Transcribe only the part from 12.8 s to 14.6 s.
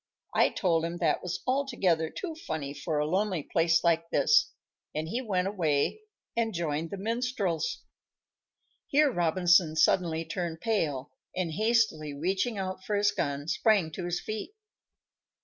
for his gun, sprang to his feet.